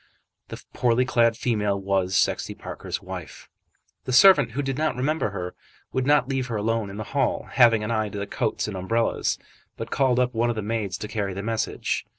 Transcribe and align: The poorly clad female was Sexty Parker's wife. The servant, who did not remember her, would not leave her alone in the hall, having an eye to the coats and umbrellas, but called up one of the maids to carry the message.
The 0.47 0.59
poorly 0.73 1.05
clad 1.05 1.37
female 1.37 1.79
was 1.79 2.17
Sexty 2.17 2.55
Parker's 2.55 3.03
wife. 3.03 3.49
The 4.05 4.11
servant, 4.11 4.53
who 4.53 4.63
did 4.63 4.75
not 4.75 4.95
remember 4.95 5.29
her, 5.29 5.53
would 5.93 6.07
not 6.07 6.27
leave 6.27 6.47
her 6.47 6.55
alone 6.55 6.89
in 6.89 6.97
the 6.97 7.03
hall, 7.13 7.45
having 7.51 7.83
an 7.83 7.91
eye 7.91 8.09
to 8.09 8.17
the 8.17 8.25
coats 8.25 8.67
and 8.67 8.75
umbrellas, 8.75 9.37
but 9.77 9.91
called 9.91 10.19
up 10.19 10.33
one 10.33 10.49
of 10.49 10.55
the 10.55 10.63
maids 10.63 10.97
to 10.97 11.07
carry 11.07 11.35
the 11.35 11.43
message. 11.43 12.07